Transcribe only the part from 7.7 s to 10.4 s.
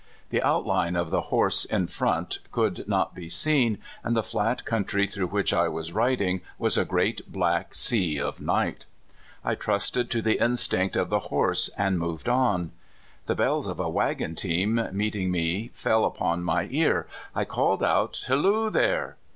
sea of night. I trusted to